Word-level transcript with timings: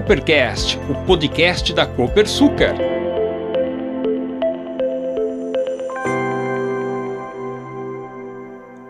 Coopercast, 0.00 0.78
o 0.88 0.94
podcast 1.04 1.74
da 1.74 1.84
Copersucar. 1.84 2.74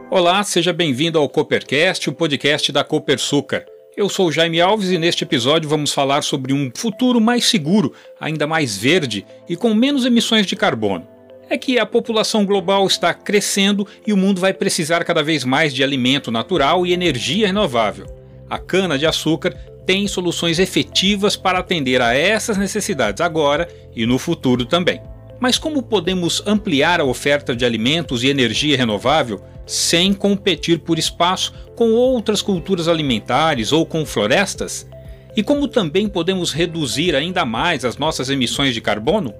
Olá, 0.09 0.45
seja 0.45 0.73
bem-vindo 0.73 1.19
ao 1.19 1.29
Coopercast, 1.29 2.09
o 2.09 2.13
podcast 2.13 2.71
da 2.71 2.85
Copersucar. 2.85 3.67
Eu 3.97 4.09
sou 4.09 4.31
Jaime 4.31 4.61
Alves 4.61 4.91
e 4.91 4.99
neste 4.99 5.25
episódio 5.25 5.69
vamos 5.69 5.93
falar 5.93 6.23
sobre 6.23 6.53
um 6.53 6.71
futuro 6.73 7.21
mais 7.21 7.45
seguro, 7.45 7.93
ainda 8.21 8.47
mais 8.47 8.77
verde 8.79 9.27
e 9.49 9.57
com 9.57 9.75
menos 9.75 10.07
emissões 10.07 10.47
de 10.47 10.55
carbono. 10.55 11.09
É 11.49 11.59
que 11.59 11.77
a 11.77 11.85
população 11.85 12.47
global 12.47 12.87
está 12.87 13.13
crescendo 13.13 13.85
e 14.07 14.13
o 14.13 14.17
mundo 14.17 14.41
vai 14.41 14.55
precisar 14.55 15.05
cada 15.05 15.25
vez 15.25 15.45
mais 15.45 15.75
de 15.75 15.83
alimento 15.83 16.31
natural 16.31 16.87
e 16.87 16.93
energia 16.93 17.49
renovável. 17.49 18.07
A 18.49 18.59
cana-de-açúcar 18.59 19.57
tem 19.91 20.07
soluções 20.07 20.61
efetivas 20.61 21.35
para 21.35 21.59
atender 21.59 22.01
a 22.01 22.15
essas 22.15 22.57
necessidades 22.57 23.21
agora 23.21 23.69
e 23.93 24.07
no 24.07 24.21
futuro 24.21 24.65
também. 24.65 25.03
Mas 25.41 25.59
como 25.59 25.83
podemos 25.83 26.41
ampliar 26.47 27.01
a 27.01 27.05
oferta 27.05 27.57
de 27.57 27.65
alimentos 27.65 28.23
e 28.23 28.29
energia 28.29 28.77
renovável 28.77 29.43
sem 29.67 30.13
competir 30.13 30.79
por 30.79 30.97
espaço 30.97 31.53
com 31.75 31.91
outras 31.91 32.41
culturas 32.41 32.87
alimentares 32.87 33.73
ou 33.73 33.85
com 33.85 34.07
florestas? 34.07 34.89
E 35.37 35.43
como 35.43 35.67
também 35.67 36.09
podemos 36.09 36.53
reduzir 36.53 37.17
ainda 37.17 37.45
mais 37.45 37.85
as 37.85 37.99
nossas 37.99 38.31
emissões 38.31 38.73
de 38.73 38.81
carbono? 38.81 39.35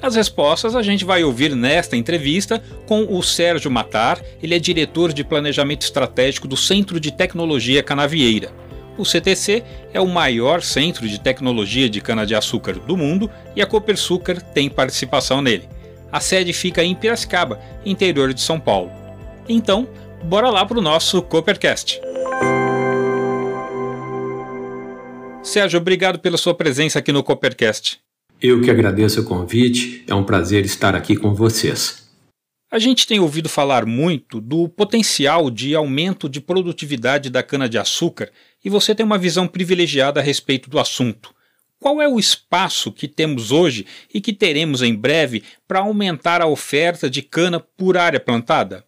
As 0.00 0.14
respostas 0.14 0.76
a 0.76 0.82
gente 0.82 1.04
vai 1.04 1.24
ouvir 1.24 1.56
nesta 1.56 1.96
entrevista 1.96 2.62
com 2.86 3.08
o 3.12 3.20
Sérgio 3.24 3.72
Matar, 3.72 4.22
ele 4.40 4.54
é 4.54 4.58
diretor 4.60 5.12
de 5.12 5.24
planejamento 5.24 5.82
estratégico 5.82 6.46
do 6.46 6.56
Centro 6.56 7.00
de 7.00 7.10
Tecnologia 7.10 7.82
Canavieira. 7.82 8.65
O 8.98 9.04
CTC 9.04 9.62
é 9.92 10.00
o 10.00 10.06
maior 10.06 10.62
centro 10.62 11.06
de 11.06 11.20
tecnologia 11.20 11.88
de 11.88 12.00
cana-de-açúcar 12.00 12.74
do 12.74 12.96
mundo 12.96 13.30
e 13.54 13.60
a 13.60 13.66
Copersucar 13.66 14.40
tem 14.40 14.70
participação 14.70 15.42
nele. 15.42 15.68
A 16.10 16.20
sede 16.20 16.52
fica 16.52 16.82
em 16.82 16.94
Piracicaba, 16.94 17.60
interior 17.84 18.32
de 18.32 18.40
São 18.40 18.58
Paulo. 18.58 18.90
Então, 19.48 19.86
bora 20.24 20.48
lá 20.48 20.64
para 20.64 20.78
o 20.78 20.82
nosso 20.82 21.20
Coopercast. 21.22 22.00
Sérgio, 25.42 25.78
obrigado 25.78 26.18
pela 26.18 26.36
sua 26.36 26.54
presença 26.54 26.98
aqui 26.98 27.12
no 27.12 27.22
Coopercast. 27.22 28.00
Eu 28.40 28.60
que 28.60 28.70
agradeço 28.70 29.20
o 29.20 29.24
convite, 29.24 30.04
é 30.06 30.14
um 30.14 30.24
prazer 30.24 30.64
estar 30.64 30.94
aqui 30.94 31.16
com 31.16 31.34
vocês. 31.34 32.06
A 32.70 32.80
gente 32.80 33.06
tem 33.06 33.20
ouvido 33.20 33.48
falar 33.48 33.86
muito 33.86 34.40
do 34.40 34.68
potencial 34.68 35.50
de 35.50 35.74
aumento 35.74 36.28
de 36.28 36.40
produtividade 36.40 37.30
da 37.30 37.42
cana-de-açúcar 37.42 38.30
e 38.64 38.70
você 38.70 38.94
tem 38.94 39.04
uma 39.04 39.18
visão 39.18 39.46
privilegiada 39.46 40.20
a 40.20 40.22
respeito 40.22 40.68
do 40.68 40.78
assunto. 40.78 41.34
Qual 41.78 42.00
é 42.00 42.08
o 42.08 42.18
espaço 42.18 42.90
que 42.90 43.06
temos 43.06 43.52
hoje 43.52 43.86
e 44.12 44.20
que 44.20 44.32
teremos 44.32 44.82
em 44.82 44.94
breve 44.94 45.42
para 45.68 45.80
aumentar 45.80 46.40
a 46.40 46.46
oferta 46.46 47.08
de 47.08 47.22
cana 47.22 47.60
por 47.60 47.96
área 47.96 48.18
plantada? 48.18 48.84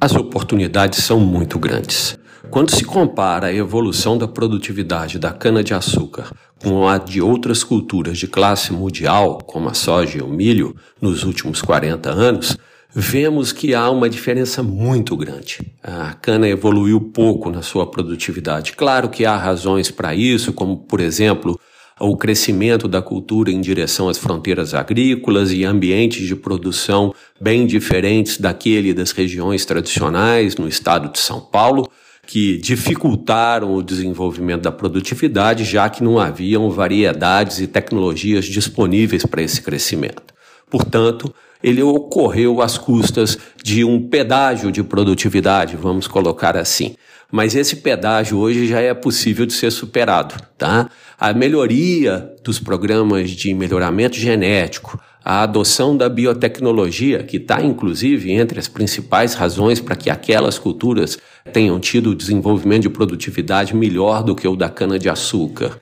As 0.00 0.14
oportunidades 0.14 1.02
são 1.02 1.18
muito 1.18 1.58
grandes. 1.58 2.18
Quando 2.50 2.70
se 2.70 2.84
compara 2.84 3.48
a 3.48 3.54
evolução 3.54 4.16
da 4.16 4.28
produtividade 4.28 5.18
da 5.18 5.32
cana-de-açúcar 5.32 6.32
com 6.62 6.88
a 6.88 6.96
de 6.96 7.20
outras 7.20 7.64
culturas 7.64 8.16
de 8.16 8.26
classe 8.26 8.72
mundial, 8.72 9.38
como 9.38 9.68
a 9.68 9.74
soja 9.74 10.18
e 10.18 10.22
o 10.22 10.28
milho, 10.28 10.76
nos 11.00 11.24
últimos 11.24 11.60
40 11.60 12.10
anos, 12.10 12.56
vemos 12.94 13.52
que 13.52 13.74
há 13.74 13.90
uma 13.90 14.08
diferença 14.08 14.62
muito 14.62 15.16
grande. 15.16 15.58
A 15.82 16.14
cana 16.14 16.48
evoluiu 16.48 17.00
pouco 17.00 17.50
na 17.50 17.62
sua 17.62 17.86
produtividade. 17.86 18.72
Claro 18.72 19.08
que 19.08 19.24
há 19.24 19.36
razões 19.36 19.90
para 19.90 20.14
isso, 20.14 20.52
como, 20.52 20.76
por 20.76 21.00
exemplo, 21.00 21.58
o 22.00 22.16
crescimento 22.16 22.86
da 22.86 23.02
cultura 23.02 23.50
em 23.50 23.60
direção 23.60 24.08
às 24.08 24.18
fronteiras 24.18 24.72
agrícolas 24.72 25.52
e 25.52 25.64
ambientes 25.64 26.26
de 26.26 26.36
produção 26.36 27.12
bem 27.40 27.66
diferentes 27.66 28.38
daquele 28.38 28.94
das 28.94 29.10
regiões 29.10 29.64
tradicionais 29.64 30.56
no 30.56 30.68
estado 30.68 31.12
de 31.12 31.18
São 31.18 31.40
Paulo, 31.40 31.88
que 32.26 32.58
dificultaram 32.58 33.74
o 33.74 33.82
desenvolvimento 33.82 34.62
da 34.62 34.72
produtividade, 34.72 35.64
já 35.64 35.88
que 35.88 36.04
não 36.04 36.18
haviam 36.18 36.70
variedades 36.70 37.58
e 37.58 37.66
tecnologias 37.66 38.44
disponíveis 38.44 39.24
para 39.24 39.42
esse 39.42 39.62
crescimento. 39.62 40.34
Portanto, 40.70 41.34
ele 41.62 41.82
ocorreu 41.82 42.62
às 42.62 42.78
custas 42.78 43.38
de 43.62 43.84
um 43.84 44.08
pedágio 44.08 44.70
de 44.70 44.82
produtividade, 44.82 45.76
vamos 45.76 46.06
colocar 46.06 46.56
assim. 46.56 46.94
Mas 47.30 47.54
esse 47.54 47.76
pedágio 47.76 48.38
hoje 48.38 48.66
já 48.66 48.80
é 48.80 48.94
possível 48.94 49.44
de 49.44 49.52
ser 49.52 49.70
superado, 49.70 50.34
tá? 50.56 50.88
A 51.18 51.32
melhoria 51.34 52.32
dos 52.42 52.58
programas 52.58 53.30
de 53.30 53.52
melhoramento 53.52 54.16
genético, 54.16 54.98
a 55.22 55.42
adoção 55.42 55.94
da 55.94 56.08
biotecnologia, 56.08 57.22
que 57.22 57.36
está 57.36 57.60
inclusive 57.62 58.32
entre 58.32 58.58
as 58.58 58.66
principais 58.66 59.34
razões 59.34 59.78
para 59.78 59.94
que 59.94 60.08
aquelas 60.08 60.58
culturas 60.58 61.18
tenham 61.52 61.78
tido 61.78 62.14
desenvolvimento 62.14 62.82
de 62.82 62.90
produtividade 62.90 63.76
melhor 63.76 64.22
do 64.22 64.34
que 64.34 64.48
o 64.48 64.56
da 64.56 64.70
cana-de-açúcar 64.70 65.78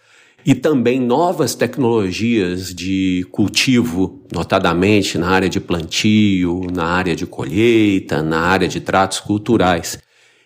e 0.46 0.54
também 0.54 1.00
novas 1.00 1.56
tecnologias 1.56 2.72
de 2.72 3.26
cultivo, 3.32 4.22
notadamente 4.32 5.18
na 5.18 5.28
área 5.28 5.48
de 5.48 5.58
plantio, 5.58 6.68
na 6.72 6.84
área 6.84 7.16
de 7.16 7.26
colheita, 7.26 8.22
na 8.22 8.38
área 8.38 8.68
de 8.68 8.80
tratos 8.80 9.18
culturais. 9.18 9.98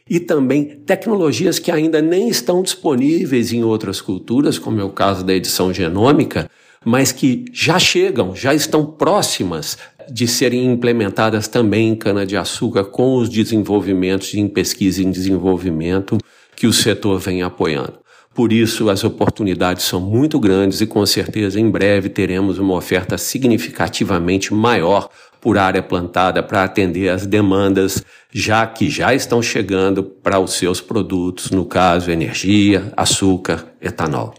E 0.08 0.18
também 0.18 0.64
tecnologias 0.64 1.58
que 1.58 1.70
ainda 1.70 2.00
nem 2.00 2.30
estão 2.30 2.62
disponíveis 2.62 3.52
em 3.52 3.62
outras 3.62 4.00
culturas, 4.00 4.58
como 4.58 4.80
é 4.80 4.84
o 4.84 4.88
caso 4.88 5.22
da 5.22 5.34
edição 5.34 5.70
genômica, 5.70 6.50
mas 6.82 7.12
que 7.12 7.44
já 7.52 7.78
chegam, 7.78 8.34
já 8.34 8.54
estão 8.54 8.86
próximas 8.86 9.76
de 10.10 10.26
serem 10.26 10.64
implementadas 10.64 11.46
também 11.46 11.90
em 11.90 11.94
cana-de-açúcar 11.94 12.84
com 12.84 13.16
os 13.16 13.28
desenvolvimentos 13.28 14.32
em 14.32 14.48
pesquisa 14.48 15.02
e 15.02 15.04
desenvolvimento 15.04 16.16
que 16.56 16.66
o 16.66 16.72
setor 16.72 17.20
vem 17.20 17.42
apoiando. 17.42 17.99
Por 18.34 18.52
isso, 18.52 18.88
as 18.88 19.02
oportunidades 19.02 19.84
são 19.84 20.00
muito 20.00 20.38
grandes 20.38 20.80
e 20.80 20.86
com 20.86 21.04
certeza 21.04 21.58
em 21.58 21.68
breve 21.68 22.08
teremos 22.08 22.58
uma 22.58 22.74
oferta 22.74 23.18
significativamente 23.18 24.54
maior 24.54 25.10
por 25.40 25.58
área 25.58 25.82
plantada 25.82 26.42
para 26.42 26.62
atender 26.62 27.08
às 27.08 27.26
demandas, 27.26 28.04
já 28.30 28.66
que 28.66 28.88
já 28.88 29.14
estão 29.14 29.42
chegando 29.42 30.02
para 30.02 30.38
os 30.38 30.52
seus 30.52 30.80
produtos, 30.80 31.50
no 31.50 31.64
caso 31.64 32.10
energia, 32.10 32.92
açúcar, 32.96 33.66
etanol. 33.80 34.34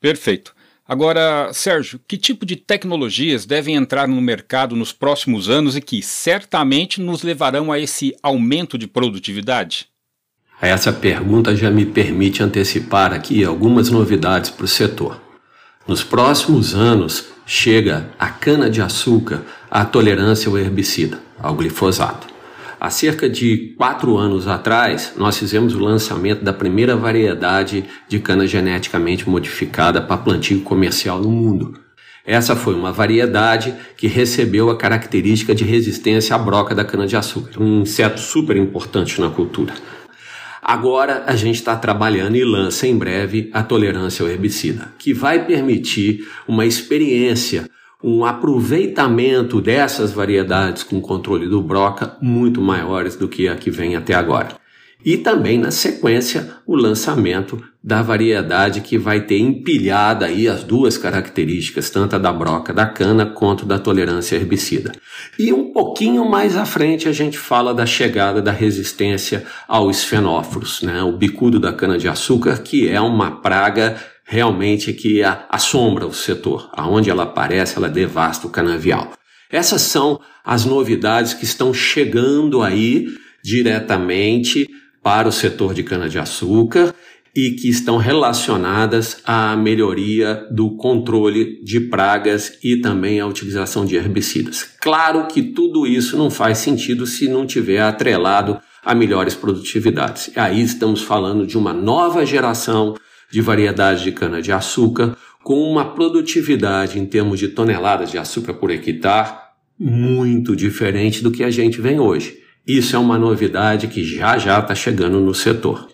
Perfeito. 0.00 0.54
Agora, 0.88 1.52
Sérgio, 1.52 2.00
que 2.06 2.16
tipo 2.16 2.46
de 2.46 2.54
tecnologias 2.54 3.44
devem 3.44 3.74
entrar 3.74 4.06
no 4.06 4.20
mercado 4.22 4.76
nos 4.76 4.92
próximos 4.92 5.48
anos 5.48 5.76
e 5.76 5.80
que 5.80 6.00
certamente 6.00 7.00
nos 7.00 7.24
levarão 7.24 7.72
a 7.72 7.78
esse 7.78 8.14
aumento 8.22 8.78
de 8.78 8.86
produtividade? 8.86 9.88
Essa 10.60 10.90
pergunta 10.90 11.54
já 11.54 11.70
me 11.70 11.84
permite 11.84 12.42
antecipar 12.42 13.12
aqui 13.12 13.44
algumas 13.44 13.90
novidades 13.90 14.48
para 14.48 14.64
o 14.64 14.68
setor. 14.68 15.20
Nos 15.86 16.02
próximos 16.02 16.74
anos, 16.74 17.26
chega 17.44 18.08
a 18.18 18.30
cana-de-açúcar 18.30 19.42
à 19.70 19.84
tolerância 19.84 20.48
ao 20.48 20.56
herbicida, 20.56 21.18
ao 21.38 21.54
glifosato. 21.54 22.26
Há 22.80 22.88
cerca 22.88 23.28
de 23.28 23.74
quatro 23.76 24.16
anos 24.16 24.48
atrás, 24.48 25.12
nós 25.16 25.36
fizemos 25.36 25.74
o 25.74 25.78
lançamento 25.78 26.42
da 26.42 26.54
primeira 26.54 26.96
variedade 26.96 27.84
de 28.08 28.18
cana 28.18 28.46
geneticamente 28.46 29.28
modificada 29.28 30.00
para 30.00 30.16
plantio 30.16 30.62
comercial 30.62 31.20
no 31.20 31.30
mundo. 31.30 31.78
Essa 32.24 32.56
foi 32.56 32.74
uma 32.74 32.92
variedade 32.92 33.74
que 33.96 34.06
recebeu 34.06 34.70
a 34.70 34.76
característica 34.76 35.54
de 35.54 35.64
resistência 35.64 36.34
à 36.34 36.38
broca 36.38 36.74
da 36.74 36.84
cana-de-açúcar, 36.84 37.62
um 37.62 37.82
inseto 37.82 38.20
super 38.20 38.56
importante 38.56 39.20
na 39.20 39.30
cultura. 39.30 39.74
Agora 40.68 41.22
a 41.28 41.36
gente 41.36 41.54
está 41.54 41.76
trabalhando 41.76 42.34
e 42.34 42.44
lança 42.44 42.88
em 42.88 42.98
breve 42.98 43.48
a 43.52 43.62
tolerância 43.62 44.24
ao 44.24 44.28
herbicida, 44.28 44.92
que 44.98 45.14
vai 45.14 45.46
permitir 45.46 46.26
uma 46.48 46.66
experiência, 46.66 47.70
um 48.02 48.24
aproveitamento 48.24 49.60
dessas 49.60 50.10
variedades 50.10 50.82
com 50.82 51.00
controle 51.00 51.46
do 51.46 51.62
broca 51.62 52.16
muito 52.20 52.60
maiores 52.60 53.14
do 53.14 53.28
que 53.28 53.46
a 53.46 53.54
que 53.54 53.70
vem 53.70 53.94
até 53.94 54.12
agora 54.12 54.65
e 55.06 55.16
também 55.16 55.56
na 55.56 55.70
sequência 55.70 56.56
o 56.66 56.74
lançamento 56.74 57.62
da 57.82 58.02
variedade 58.02 58.80
que 58.80 58.98
vai 58.98 59.20
ter 59.20 59.38
empilhada 59.38 60.26
aí 60.26 60.48
as 60.48 60.64
duas 60.64 60.98
características, 60.98 61.88
tanto 61.90 62.16
a 62.16 62.18
da 62.18 62.32
broca 62.32 62.74
da 62.74 62.84
cana 62.86 63.24
quanto 63.24 63.64
da 63.64 63.78
tolerância 63.78 64.34
herbicida. 64.34 64.90
E 65.38 65.52
um 65.52 65.72
pouquinho 65.72 66.28
mais 66.28 66.56
à 66.56 66.66
frente 66.66 67.08
a 67.08 67.12
gente 67.12 67.38
fala 67.38 67.72
da 67.72 67.86
chegada 67.86 68.42
da 68.42 68.50
resistência 68.50 69.46
aos 69.68 70.02
fenóforos, 70.02 70.82
né? 70.82 71.00
o 71.04 71.12
bicudo 71.12 71.60
da 71.60 71.72
cana 71.72 71.96
de 71.96 72.08
açúcar, 72.08 72.58
que 72.58 72.88
é 72.88 73.00
uma 73.00 73.30
praga 73.30 73.96
realmente 74.24 74.92
que 74.92 75.22
assombra 75.48 76.04
o 76.04 76.12
setor. 76.12 76.68
Aonde 76.72 77.10
ela 77.10 77.22
aparece, 77.22 77.76
ela 77.76 77.88
devasta 77.88 78.48
o 78.48 78.50
canavial. 78.50 79.12
Essas 79.48 79.82
são 79.82 80.18
as 80.44 80.64
novidades 80.64 81.32
que 81.32 81.44
estão 81.44 81.72
chegando 81.72 82.60
aí 82.60 83.06
diretamente 83.44 84.66
para 85.06 85.28
o 85.28 85.32
setor 85.32 85.72
de 85.72 85.84
cana-de-açúcar 85.84 86.92
e 87.32 87.52
que 87.52 87.68
estão 87.68 87.96
relacionadas 87.96 89.18
à 89.24 89.56
melhoria 89.56 90.48
do 90.50 90.76
controle 90.76 91.62
de 91.62 91.78
pragas 91.78 92.58
e 92.60 92.78
também 92.78 93.20
à 93.20 93.26
utilização 93.28 93.84
de 93.84 93.94
herbicidas. 93.94 94.68
Claro 94.80 95.28
que 95.28 95.44
tudo 95.44 95.86
isso 95.86 96.16
não 96.16 96.28
faz 96.28 96.58
sentido 96.58 97.06
se 97.06 97.28
não 97.28 97.46
tiver 97.46 97.82
atrelado 97.82 98.58
a 98.84 98.96
melhores 98.96 99.36
produtividades. 99.36 100.32
Aí 100.34 100.60
estamos 100.60 101.02
falando 101.02 101.46
de 101.46 101.56
uma 101.56 101.72
nova 101.72 102.26
geração 102.26 102.96
de 103.30 103.40
variedades 103.40 104.02
de 104.02 104.10
cana-de-açúcar 104.10 105.16
com 105.40 105.70
uma 105.70 105.94
produtividade 105.94 106.98
em 106.98 107.06
termos 107.06 107.38
de 107.38 107.46
toneladas 107.46 108.10
de 108.10 108.18
açúcar 108.18 108.54
por 108.54 108.72
hectare 108.72 109.36
muito 109.78 110.56
diferente 110.56 111.22
do 111.22 111.30
que 111.30 111.44
a 111.44 111.50
gente 111.50 111.80
vem 111.80 112.00
hoje. 112.00 112.44
Isso 112.66 112.96
é 112.96 112.98
uma 112.98 113.16
novidade 113.16 113.86
que 113.86 114.02
já 114.02 114.36
já 114.38 114.58
está 114.58 114.74
chegando 114.74 115.20
no 115.20 115.34
setor. 115.34 115.88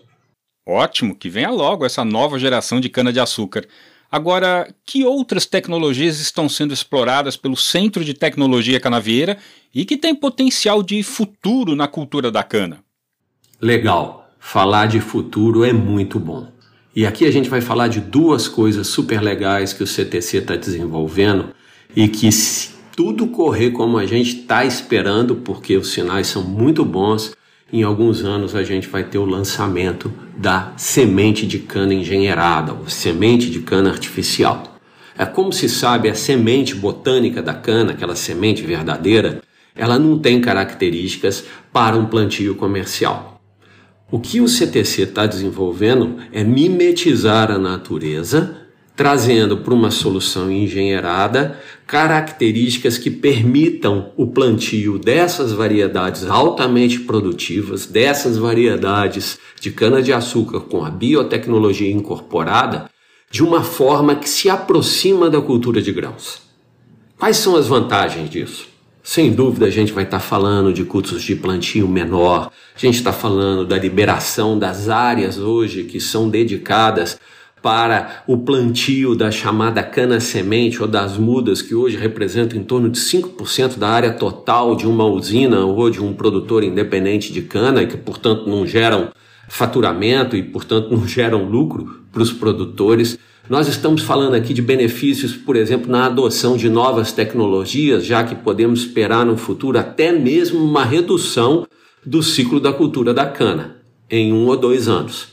Ótimo, 0.67 1.15
que 1.15 1.29
venha 1.29 1.51
logo 1.51 1.85
essa 1.85 2.05
nova 2.05 2.39
geração 2.39 2.81
de 2.81 2.89
cana-de-açúcar. 2.89 3.67
Agora, 4.11 4.73
que 4.87 5.05
outras 5.05 5.47
tecnologias 5.47 6.21
estão 6.21 6.49
sendo 6.49 6.73
exploradas 6.73 7.37
pelo 7.37 7.57
Centro 7.57 8.05
de 8.05 8.15
Tecnologia 8.15 8.79
Canavieira 8.79 9.39
e 9.75 9.85
que 9.85 9.97
tem 9.97 10.15
potencial 10.15 10.83
de 10.83 11.03
futuro 11.03 11.75
na 11.75 11.89
cultura 11.89 12.31
da 12.31 12.43
cana? 12.43 12.85
Legal, 13.61 14.31
falar 14.39 14.87
de 14.87 15.01
futuro 15.01 15.65
é 15.65 15.73
muito 15.73 16.21
bom. 16.21 16.53
E 16.95 17.07
aqui 17.07 17.25
a 17.25 17.31
gente 17.31 17.49
vai 17.49 17.63
falar 17.63 17.89
de 17.89 18.01
duas 18.01 18.47
coisas 18.47 18.87
super 18.87 19.23
legais 19.23 19.73
que 19.73 19.83
o 19.83 19.87
CTC 19.87 20.39
está 20.39 20.57
desenvolvendo 20.57 21.55
e 21.97 22.07
que, 22.07 22.29
tudo 22.95 23.27
correr 23.27 23.71
como 23.71 23.99
a 23.99 24.07
gente 24.07 24.41
está 24.41 24.65
esperando, 24.65 25.37
porque 25.37 25.77
os 25.77 25.93
sinais 25.93 26.27
são 26.27 26.43
muito 26.43 26.85
bons, 26.85 27.35
em 27.73 27.83
alguns 27.83 28.23
anos 28.23 28.55
a 28.55 28.63
gente 28.63 28.87
vai 28.89 29.03
ter 29.03 29.19
o 29.19 29.25
lançamento 29.25 30.13
da 30.37 30.73
semente 30.77 31.47
de 31.47 31.59
cana 31.59 31.95
engenheirada, 31.95 32.73
ou 32.73 32.89
semente 32.89 33.51
de 33.51 33.61
cana 33.61 33.91
artificial. 33.91 34.79
É 35.17 35.25
como 35.25 35.53
se 35.53 35.69
sabe, 35.69 36.09
a 36.09 36.15
semente 36.15 36.75
botânica 36.75 37.43
da 37.43 37.55
cana, 37.55 37.93
aquela 37.93 38.17
semente 38.17 38.63
verdadeira, 38.63 39.43
ela 39.75 39.99
não 39.99 40.19
tem 40.19 40.41
características 40.41 41.45
para 41.73 41.97
um 41.97 42.07
plantio 42.07 42.55
comercial. 42.55 43.41
O 44.11 44.21
que 44.21 44.43
o 44.43 44.49
CTC 44.49 45.03
está 45.03 45.25
desenvolvendo 45.25 46.17
é 46.31 46.45
mimetizar 46.45 47.51
a 47.51 47.59
natureza 47.59 48.63
trazendo 48.95 49.59
para 49.59 49.75
uma 49.75 49.91
solução 49.91 50.51
engenheirada 50.51 51.59
características 51.87 52.97
que 52.97 53.11
permitam 53.11 54.13
o 54.17 54.27
plantio 54.27 54.99
dessas 54.99 55.53
variedades 55.53 56.25
altamente 56.25 57.01
produtivas, 57.01 57.87
dessas 57.87 58.37
variedades 58.37 59.39
de 59.61 59.71
cana-de-açúcar 59.71 60.61
com 60.61 60.85
a 60.85 60.91
biotecnologia 60.91 61.91
incorporada, 61.91 62.91
de 63.31 63.43
uma 63.43 63.63
forma 63.63 64.15
que 64.15 64.29
se 64.29 64.49
aproxima 64.49 65.29
da 65.31 65.41
cultura 65.41 65.81
de 65.81 65.93
grãos. 65.93 66.43
Quais 67.19 67.37
são 67.37 67.57
as 67.57 67.67
vantagens 67.67 68.29
disso? 68.29 68.69
Sem 69.03 69.33
dúvida, 69.33 69.67
a 69.67 69.71
gente 69.71 69.93
vai 69.93 70.05
estar 70.05 70.21
falando 70.21 70.73
de 70.73 70.85
custos 70.85 71.23
de 71.23 71.35
plantio 71.35 71.89
menor, 71.89 72.53
a 72.75 72.79
gente 72.79 72.97
está 72.97 73.13
falando 73.13 73.67
da 73.67 73.77
liberação 73.77 74.57
das 74.57 74.89
áreas 74.89 75.39
hoje 75.39 75.85
que 75.85 75.99
são 75.99 76.29
dedicadas 76.29 77.19
para 77.63 78.25
o 78.27 78.37
plantio 78.37 79.15
da 79.15 79.31
chamada 79.31 79.83
cana-semente 79.83 80.83
ou 80.83 80.89
das 80.89 81.17
mudas, 81.17 81.63
que 81.63 81.75
hoje 81.75 81.97
representam 81.97 82.59
em 82.59 82.65
torno 82.65 82.91
de 82.91 82.99
5% 82.99 83.79
da 83.79 83.89
área 83.89 84.13
total 84.13 84.75
de 84.75 84.87
uma 84.87 85.05
usina 85.05 85.65
ou 85.65 85.89
de 85.89 86.03
um 86.03 86.13
produtor 86.13 86.65
independente 86.65 87.33
de 87.33 87.43
cana, 87.43 87.83
e 87.83 87.87
que, 87.87 87.97
portanto, 87.97 88.49
não 88.49 88.67
geram 88.67 89.11
faturamento 89.49 90.37
e, 90.37 90.43
portanto, 90.43 90.91
não 90.91 91.07
geram 91.07 91.45
lucro 91.45 92.03
para 92.11 92.23
os 92.23 92.33
produtores. 92.33 93.19
Nós 93.49 93.69
estamos 93.69 94.03
falando 94.03 94.35
aqui 94.35 94.53
de 94.55 94.63
benefícios, 94.63 95.35
por 95.35 95.57
exemplo, 95.57 95.91
na 95.91 96.07
adoção 96.07 96.57
de 96.57 96.69
novas 96.69 97.13
tecnologias, 97.13 98.05
já 98.05 98.25
que 98.25 98.35
podemos 98.35 98.81
esperar 98.81 99.27
no 99.27 99.37
futuro 99.37 99.79
até 99.79 100.11
mesmo 100.11 100.63
uma 100.63 100.85
redução 100.85 101.67
do 102.05 102.23
ciclo 102.23 102.59
da 102.59 102.73
cultura 102.73 103.15
da 103.15 103.27
cana 103.27 103.77
em 104.11 104.33
um 104.33 104.47
ou 104.47 104.57
dois 104.57 104.89
anos. 104.89 105.29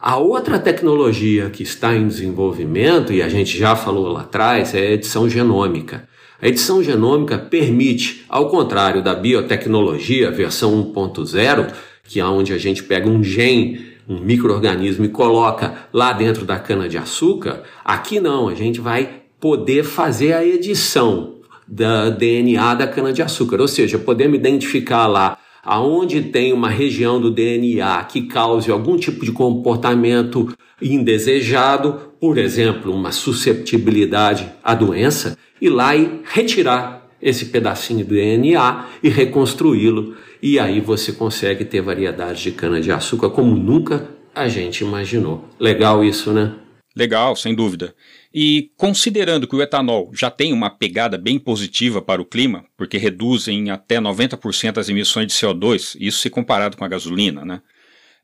A 0.00 0.16
outra 0.16 0.60
tecnologia 0.60 1.50
que 1.50 1.64
está 1.64 1.92
em 1.92 2.06
desenvolvimento, 2.06 3.12
e 3.12 3.20
a 3.20 3.28
gente 3.28 3.58
já 3.58 3.74
falou 3.74 4.06
lá 4.06 4.20
atrás, 4.20 4.72
é 4.72 4.78
a 4.78 4.90
edição 4.92 5.28
genômica. 5.28 6.08
A 6.40 6.46
edição 6.46 6.80
genômica 6.80 7.36
permite, 7.36 8.24
ao 8.28 8.48
contrário 8.48 9.02
da 9.02 9.12
biotecnologia 9.12 10.30
versão 10.30 10.92
1.0, 10.94 11.72
que 12.04 12.20
é 12.20 12.24
onde 12.24 12.52
a 12.52 12.58
gente 12.58 12.84
pega 12.84 13.08
um 13.08 13.24
gene, 13.24 13.88
um 14.08 14.20
microorganismo 14.20 15.04
e 15.04 15.08
coloca 15.08 15.88
lá 15.92 16.12
dentro 16.12 16.44
da 16.44 16.60
cana 16.60 16.88
de 16.88 16.96
açúcar, 16.96 17.64
aqui 17.84 18.20
não, 18.20 18.48
a 18.48 18.54
gente 18.54 18.80
vai 18.80 19.22
poder 19.40 19.82
fazer 19.82 20.32
a 20.32 20.46
edição 20.46 21.38
da 21.66 22.08
DNA 22.08 22.74
da 22.74 22.86
cana 22.86 23.12
de 23.12 23.20
açúcar, 23.20 23.60
ou 23.60 23.68
seja, 23.68 23.98
podemos 23.98 24.38
identificar 24.38 25.08
lá 25.08 25.37
aonde 25.64 26.22
tem 26.22 26.52
uma 26.52 26.68
região 26.68 27.20
do 27.20 27.30
DNA 27.30 28.04
que 28.04 28.22
cause 28.22 28.70
algum 28.70 28.96
tipo 28.96 29.24
de 29.24 29.32
comportamento 29.32 30.54
indesejado, 30.80 32.12
por 32.20 32.38
exemplo, 32.38 32.92
uma 32.92 33.12
susceptibilidade 33.12 34.48
à 34.62 34.74
doença, 34.74 35.36
ir 35.60 35.70
lá 35.70 35.96
e 35.96 36.20
retirar 36.24 37.08
esse 37.20 37.46
pedacinho 37.46 38.04
do 38.04 38.14
DNA 38.14 38.86
e 39.02 39.08
reconstruí-lo. 39.08 40.16
E 40.40 40.58
aí 40.58 40.80
você 40.80 41.12
consegue 41.12 41.64
ter 41.64 41.80
variedades 41.80 42.40
de 42.42 42.52
cana-de-açúcar 42.52 43.30
como 43.30 43.56
nunca 43.56 44.08
a 44.34 44.48
gente 44.48 44.82
imaginou. 44.84 45.44
Legal 45.58 46.04
isso, 46.04 46.32
né? 46.32 46.54
Legal, 46.98 47.36
sem 47.36 47.54
dúvida. 47.54 47.94
E 48.34 48.72
considerando 48.76 49.46
que 49.46 49.54
o 49.54 49.62
etanol 49.62 50.10
já 50.12 50.32
tem 50.32 50.52
uma 50.52 50.68
pegada 50.68 51.16
bem 51.16 51.38
positiva 51.38 52.02
para 52.02 52.20
o 52.20 52.24
clima, 52.24 52.64
porque 52.76 52.98
reduz 52.98 53.46
em 53.46 53.70
até 53.70 54.00
90% 54.00 54.78
as 54.78 54.88
emissões 54.88 55.28
de 55.28 55.32
CO2, 55.32 55.96
isso 56.00 56.18
se 56.18 56.28
comparado 56.28 56.76
com 56.76 56.84
a 56.84 56.88
gasolina, 56.88 57.44
né? 57.44 57.62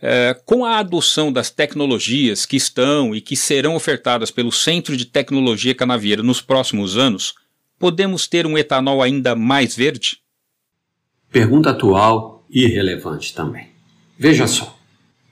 É, 0.03 0.37
com 0.45 0.65
a 0.65 0.79
adoção 0.79 1.33
das 1.33 1.51
tecnologias 1.51 2.45
que 2.45 2.57
estão 2.57 3.15
e 3.15 3.21
que 3.21 3.37
serão 3.37 3.77
ofertadas 3.77 4.33
pelo 4.33 4.51
Centro 4.51 4.97
de 4.97 5.05
Tecnologia 5.07 5.73
Canavieira 5.73 6.21
nos 6.21 6.43
próximos 6.43 6.97
anos, 6.97 7.35
podemos 7.79 8.27
ter 8.27 8.45
um 8.45 8.59
etanol 8.59 9.01
ainda 9.01 9.37
mais 9.37 9.77
verde? 9.77 10.19
Pergunta 11.31 11.71
atual 11.71 12.45
e 12.51 12.67
relevante 12.67 13.33
também. 13.33 13.69
Veja 14.19 14.49
só. 14.49 14.77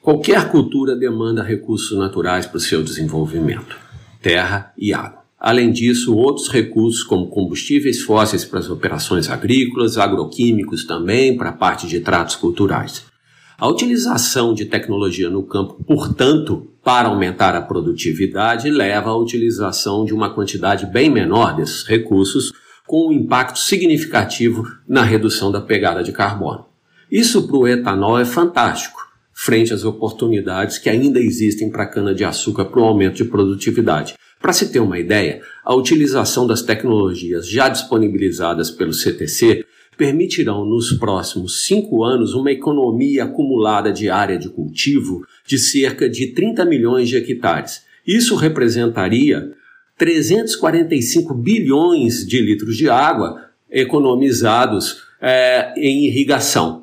Qualquer 0.03 0.51
cultura 0.51 0.97
demanda 0.97 1.45
recursos 1.45 1.97
naturais 1.97 2.45
para 2.45 2.57
o 2.57 2.61
seu 2.61 2.83
desenvolvimento, 2.83 3.77
terra 4.21 4.73
e 4.77 4.93
água. 4.93 5.23
Além 5.39 5.71
disso, 5.71 6.17
outros 6.17 6.49
recursos 6.49 7.05
como 7.05 7.29
combustíveis 7.29 8.03
fósseis 8.03 8.45
para 8.45 8.59
as 8.59 8.69
operações 8.69 9.31
agrícolas, 9.31 9.97
agroquímicos 9.97 10.85
também 10.85 11.37
para 11.37 11.51
a 11.51 11.53
parte 11.53 11.87
de 11.87 12.01
tratos 12.01 12.35
culturais. 12.35 13.05
A 13.57 13.69
utilização 13.69 14.53
de 14.55 14.65
tecnologia 14.65 15.31
no 15.31 15.45
campo, 15.45 15.85
portanto, 15.85 16.67
para 16.83 17.07
aumentar 17.07 17.55
a 17.55 17.63
produtividade, 17.63 18.69
leva 18.71 19.11
à 19.11 19.17
utilização 19.17 20.05
de 20.05 20.13
uma 20.13 20.31
quantidade 20.35 20.85
bem 20.85 21.09
menor 21.09 21.55
desses 21.55 21.85
recursos, 21.85 22.53
com 22.89 23.11
um 23.11 23.13
impacto 23.13 23.61
significativo 23.61 24.65
na 24.89 25.05
redução 25.05 25.53
da 25.53 25.61
pegada 25.61 26.03
de 26.03 26.11
carbono. 26.11 26.67
Isso 27.09 27.47
para 27.47 27.57
o 27.57 27.69
etanol 27.69 28.19
é 28.19 28.25
fantástico 28.25 29.12
frente 29.45 29.75
às 29.75 29.85
oportunidades 29.85 30.79
que 30.79 30.89
ainda 30.89 31.19
existem 31.19 31.69
para 31.69 31.83
a 31.83 31.89
cana-de-açúcar 31.89 32.67
para 32.67 32.81
o 32.81 32.85
aumento 32.85 33.17
de 33.17 33.25
produtividade. 33.25 34.15
Para 34.41 34.53
se 34.53 34.71
ter 34.71 34.79
uma 34.79 35.01
ideia, 35.01 35.41
a 35.65 35.75
utilização 35.75 36.47
das 36.47 36.63
tecnologias 36.63 37.49
já 37.49 37.69
disponibilizadas 37.69 38.71
pelo 38.71 38.93
CTC 38.93 39.65
permitirão 39.97 40.65
nos 40.65 40.93
próximos 40.93 41.65
cinco 41.65 42.05
anos 42.05 42.35
uma 42.35 42.53
economia 42.53 43.25
acumulada 43.25 43.93
de 43.93 44.09
área 44.09 44.39
de 44.39 44.49
cultivo 44.49 45.27
de 45.45 45.59
cerca 45.59 46.09
de 46.09 46.29
30 46.29 46.65
milhões 46.65 47.09
de 47.09 47.17
hectares. 47.17 47.83
Isso 48.07 48.37
representaria 48.37 49.51
345 49.99 51.35
bilhões 51.35 52.25
de 52.25 52.41
litros 52.41 52.77
de 52.77 52.89
água 52.89 53.43
economizados 53.69 55.03
é, 55.21 55.75
em 55.77 56.07
irrigação. 56.07 56.82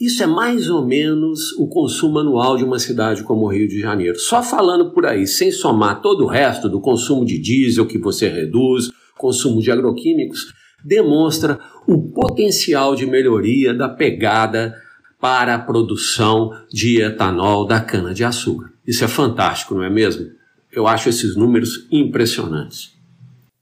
Isso 0.00 0.22
é 0.22 0.26
mais 0.28 0.70
ou 0.70 0.86
menos 0.86 1.52
o 1.58 1.66
consumo 1.66 2.20
anual 2.20 2.56
de 2.56 2.62
uma 2.62 2.78
cidade 2.78 3.24
como 3.24 3.46
o 3.46 3.48
Rio 3.48 3.66
de 3.66 3.80
Janeiro. 3.80 4.16
Só 4.16 4.44
falando 4.44 4.92
por 4.92 5.04
aí, 5.04 5.26
sem 5.26 5.50
somar 5.50 6.00
todo 6.00 6.24
o 6.24 6.28
resto 6.28 6.68
do 6.68 6.80
consumo 6.80 7.24
de 7.24 7.36
diesel 7.36 7.84
que 7.84 7.98
você 7.98 8.28
reduz, 8.28 8.92
consumo 9.16 9.60
de 9.60 9.72
agroquímicos, 9.72 10.54
demonstra 10.84 11.58
o 11.84 12.12
potencial 12.12 12.94
de 12.94 13.06
melhoria 13.06 13.74
da 13.74 13.88
pegada 13.88 14.72
para 15.20 15.56
a 15.56 15.58
produção 15.58 16.52
de 16.72 17.02
etanol 17.02 17.66
da 17.66 17.80
cana-de-açúcar. 17.80 18.72
Isso 18.86 19.04
é 19.04 19.08
fantástico, 19.08 19.74
não 19.74 19.82
é 19.82 19.90
mesmo? 19.90 20.26
Eu 20.70 20.86
acho 20.86 21.08
esses 21.08 21.34
números 21.34 21.88
impressionantes. 21.90 22.92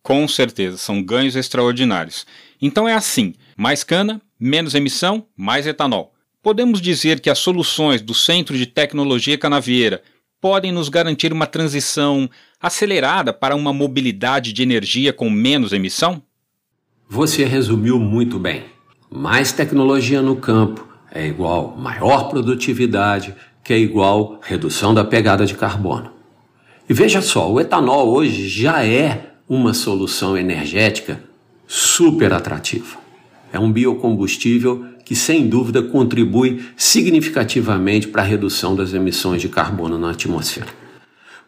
Com 0.03 0.29
certeza, 0.29 0.77
são 0.77 1.03
ganhos 1.03 1.35
extraordinários. 1.35 2.27
Então 2.61 2.87
é 2.87 2.93
assim: 2.93 3.33
mais 3.57 3.83
cana, 3.83 4.21
menos 4.39 4.75
emissão, 4.75 5.27
mais 5.35 5.67
etanol 5.67 6.13
podemos 6.47 6.81
dizer 6.81 7.19
que 7.19 7.29
as 7.29 7.41
soluções 7.41 8.01
do 8.01 8.15
Centro 8.15 8.57
de 8.57 8.67
Tecnologia 8.67 9.37
Canavieira 9.37 10.01
podem 10.41 10.71
nos 10.71 10.89
garantir 10.89 11.33
uma 11.33 11.45
transição 11.45 12.31
acelerada 12.61 13.33
para 13.33 13.57
uma 13.57 13.73
mobilidade 13.73 14.53
de 14.53 14.63
energia 14.63 15.13
com 15.13 15.29
menos 15.29 15.73
emissão? 15.73 16.23
Você 17.11 17.45
resumiu 17.45 17.99
muito 17.99 18.39
bem. 18.39 18.63
Mais 19.11 19.51
tecnologia 19.51 20.23
no 20.23 20.37
campo 20.37 20.87
é 21.11 21.27
igual 21.27 21.77
maior 21.77 22.29
produtividade, 22.29 23.35
que 23.65 23.73
é 23.73 23.79
igual 23.81 24.39
redução 24.41 24.95
da 24.95 25.03
pegada 25.03 25.45
de 25.45 25.55
carbono. 25.55 26.13
E 26.89 26.95
veja 26.95 27.21
só, 27.21 27.51
o 27.51 27.61
etanol 27.61 28.09
hoje 28.09 28.49
já 28.49 28.87
é 28.87 29.33
uma 29.49 29.75
solução 29.75 30.39
energética 30.39 31.21
super 31.67 32.33
atrativa. 32.33 32.99
É 33.53 33.59
um 33.59 33.73
biocombustível 33.73 34.95
que, 35.07 35.15
sem 35.15 35.49
dúvida, 35.49 35.85
contribui 35.85 36.67
significativamente 36.77 38.09
para 38.09 38.23
a 38.23 38.25
redução 38.25 38.75
das 38.75 38.93
emissões 38.93 39.41
de 39.41 39.49
carbono 39.49 39.97
na 39.97 40.11
atmosfera. 40.11 40.67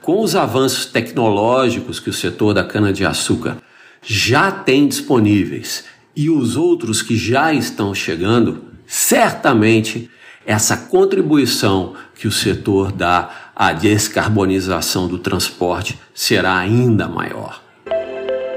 Com 0.01 0.23
os 0.23 0.37
avanços 0.37 0.87
tecnológicos 0.87 1.99
que 1.99 2.09
o 2.09 2.13
setor 2.13 2.55
da 2.55 2.63
cana-de-açúcar 2.63 3.59
já 4.01 4.53
tem 4.53 4.87
disponíveis 4.87 5.85
e 6.15 6.31
os 6.31 6.57
outros 6.57 7.03
que 7.03 7.17
já 7.17 7.53
estão 7.53 7.93
chegando, 7.93 8.63
certamente 8.87 10.09
essa 10.47 10.77
contribuição 10.77 11.95
que 12.15 12.29
o 12.29 12.33
setor 12.33 12.93
dá 12.93 13.51
à 13.57 13.73
descarbonização 13.73 15.09
do 15.09 15.19
transporte 15.19 15.99
será 16.15 16.57
ainda 16.57 17.09
maior. 17.09 17.61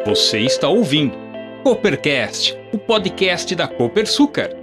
Você 0.05 0.41
está 0.41 0.67
ouvindo 0.67 1.17
Coopercast, 1.63 2.55
o 2.72 2.77
podcast 2.77 3.55
da 3.55 3.67
Copersucar. 3.67 4.61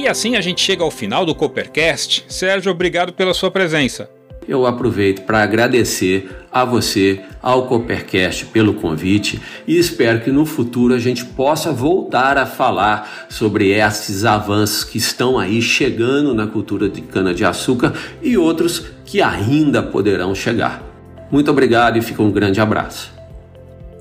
E 0.00 0.08
assim 0.08 0.34
a 0.34 0.40
gente 0.40 0.62
chega 0.62 0.82
ao 0.82 0.90
final 0.90 1.26
do 1.26 1.34
Coopercast. 1.34 2.24
Sérgio, 2.26 2.72
obrigado 2.72 3.12
pela 3.12 3.34
sua 3.34 3.50
presença. 3.50 4.08
Eu 4.48 4.66
aproveito 4.66 5.26
para 5.26 5.42
agradecer 5.42 6.46
a 6.50 6.64
você, 6.64 7.20
ao 7.42 7.66
Coopercast, 7.66 8.46
pelo 8.46 8.72
convite 8.72 9.38
e 9.68 9.78
espero 9.78 10.20
que 10.20 10.30
no 10.30 10.46
futuro 10.46 10.94
a 10.94 10.98
gente 10.98 11.22
possa 11.26 11.70
voltar 11.70 12.38
a 12.38 12.46
falar 12.46 13.26
sobre 13.28 13.72
esses 13.72 14.24
avanços 14.24 14.84
que 14.84 14.96
estão 14.96 15.38
aí 15.38 15.60
chegando 15.60 16.32
na 16.32 16.46
cultura 16.46 16.88
de 16.88 17.02
cana-de-açúcar 17.02 17.92
e 18.22 18.38
outros 18.38 18.82
que 19.04 19.20
ainda 19.20 19.82
poderão 19.82 20.34
chegar. 20.34 20.82
Muito 21.30 21.50
obrigado 21.50 21.98
e 21.98 22.02
fica 22.02 22.22
um 22.22 22.32
grande 22.32 22.58
abraço. 22.58 23.19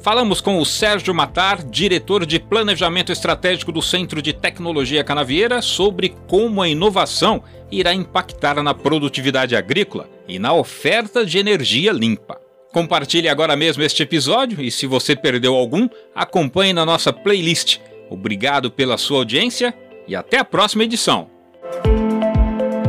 Falamos 0.02 0.40
com 0.40 0.60
o 0.60 0.66
Sérgio 0.66 1.14
Matar, 1.14 1.62
diretor 1.62 2.26
de 2.26 2.40
Planejamento 2.40 3.12
Estratégico 3.12 3.72
do 3.72 3.82
Centro 3.82 4.22
de 4.22 4.32
Tecnologia 4.32 5.04
Canavieira, 5.04 5.62
sobre 5.62 6.16
como 6.28 6.62
a 6.62 6.70
inovação 6.70 7.44
irá 7.70 7.94
impactar 7.94 8.64
na 8.64 8.74
produtividade 8.74 9.56
agrícola 9.56 10.10
e 10.28 10.40
na 10.40 10.54
oferta 10.54 11.26
de 11.26 11.38
energia 11.38 11.92
limpa. 11.92 12.40
Compartilhe 12.72 13.28
agora 13.28 13.56
mesmo 13.56 13.84
este 13.84 14.04
episódio 14.04 14.62
e, 14.62 14.72
se 14.72 14.88
você 14.88 15.16
perdeu 15.16 15.54
algum, 15.54 15.90
acompanhe 16.16 16.72
na 16.72 16.86
nossa 16.86 17.12
playlist. 17.12 17.80
Obrigado 18.10 18.72
pela 18.72 18.98
sua 18.98 19.20
audiência 19.20 19.74
e 20.08 20.16
até 20.16 20.38
a 20.38 20.46
próxima 20.46 20.84
edição. 20.86 21.30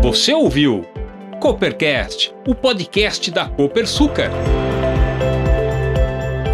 Você 0.00 0.33
ouviu 0.33 0.87
Coopercast, 1.40 2.33
o 2.47 2.55
podcast 2.55 3.31
da 3.31 3.47
Copersucar. 3.49 4.31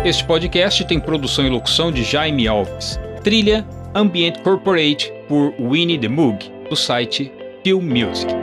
Este 0.07 0.25
podcast 0.25 0.85
tem 0.85 1.01
produção 1.01 1.45
e 1.45 1.51
locução 1.51 1.91
de 1.91 2.05
Jaime 2.05 2.47
Alves. 2.47 2.97
Trilha 3.25 3.67
Ambient 3.93 4.39
Corporate 4.45 5.13
por 5.27 5.53
Winnie 5.59 5.99
the 5.99 6.07
Moog, 6.07 6.49
do 6.71 6.77
site 6.77 7.33
Film 7.65 7.83
Music. 7.83 8.36